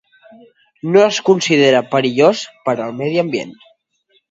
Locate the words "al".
2.87-2.99